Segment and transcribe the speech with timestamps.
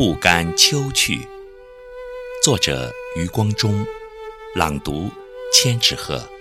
[0.00, 1.28] 不甘秋去，
[2.42, 3.84] 作者余光中，
[4.54, 5.10] 朗读
[5.52, 6.39] 千纸鹤。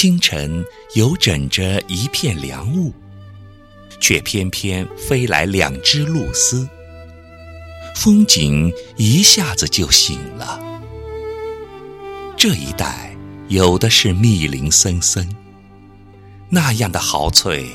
[0.00, 2.94] 清晨有枕着一片凉雾。
[3.98, 6.68] 却偏偏飞来两只露丝，
[7.96, 10.60] 风景一下子就醒了。
[12.36, 13.12] 这一带
[13.48, 15.28] 有的是密林森森，
[16.48, 17.68] 那样的豪翠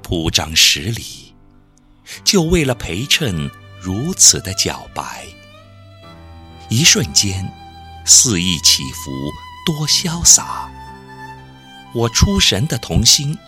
[0.00, 1.34] 铺张十里，
[2.22, 5.26] 就为了陪衬如此的皎白。
[6.68, 7.52] 一瞬间，
[8.06, 9.10] 肆意起伏，
[9.66, 10.70] 多潇洒。
[11.94, 13.38] 我出神的童心。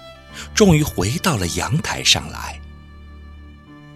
[0.55, 2.61] 终于回到了阳台上来，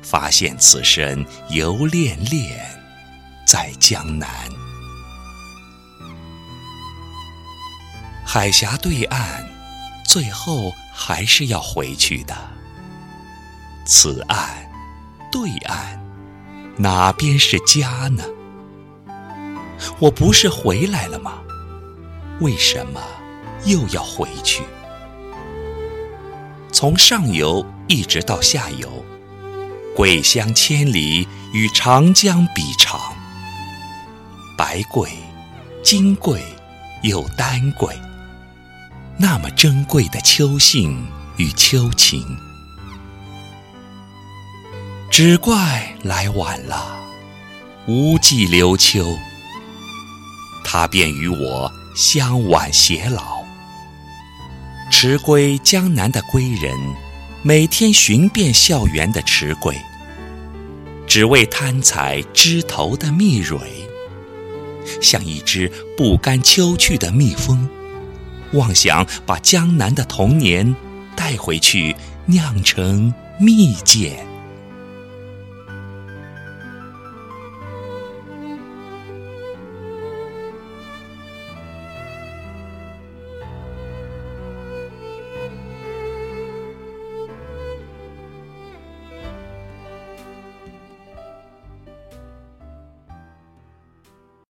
[0.00, 2.58] 发现此身犹恋恋
[3.46, 4.28] 在江南。
[8.24, 9.44] 海峡对岸，
[10.06, 12.34] 最后还是要回去的。
[13.84, 14.48] 此岸，
[15.30, 16.00] 对岸，
[16.78, 18.24] 哪边是家呢？
[19.98, 21.34] 我不是回来了吗？
[22.40, 22.98] 为什么
[23.64, 24.62] 又要回去？
[26.72, 29.04] 从上游一直到下游，
[29.94, 32.98] 桂香千里，与长江比长。
[34.56, 35.10] 白桂、
[35.82, 36.42] 金桂
[37.02, 37.94] 又丹桂，
[39.18, 42.24] 那么珍贵的秋兴与秋情，
[45.10, 46.98] 只怪来晚了，
[47.86, 49.04] 无计留秋。
[50.64, 53.39] 他便与我相挽偕老。
[55.02, 56.76] 迟归江南的归人，
[57.40, 59.74] 每天寻遍校园的迟桂，
[61.06, 63.58] 只为贪采枝头的蜜蕊，
[65.00, 67.66] 像一只不甘秋去的蜜蜂，
[68.52, 70.76] 妄想把江南的童年
[71.16, 71.96] 带回去
[72.26, 74.12] 酿成蜜饯。